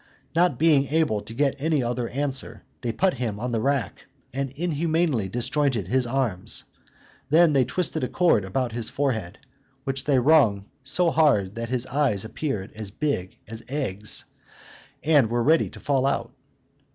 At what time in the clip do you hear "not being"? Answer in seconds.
0.35-0.87